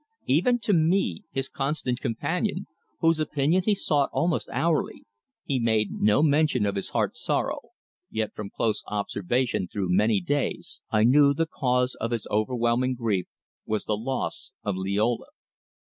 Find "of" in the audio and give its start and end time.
6.65-6.73, 12.01-12.09, 14.63-14.75